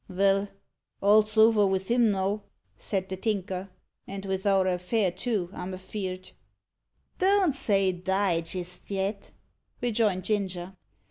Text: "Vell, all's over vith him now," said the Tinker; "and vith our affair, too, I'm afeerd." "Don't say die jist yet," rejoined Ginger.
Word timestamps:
"Vell, 0.09 0.47
all's 0.99 1.37
over 1.37 1.69
vith 1.69 1.87
him 1.89 2.09
now," 2.09 2.41
said 2.75 3.07
the 3.07 3.15
Tinker; 3.15 3.69
"and 4.07 4.25
vith 4.25 4.47
our 4.47 4.65
affair, 4.65 5.11
too, 5.11 5.51
I'm 5.53 5.73
afeerd." 5.75 6.31
"Don't 7.19 7.53
say 7.53 7.91
die 7.91 8.41
jist 8.41 8.89
yet," 8.89 9.29
rejoined 9.79 10.23
Ginger. 10.23 10.75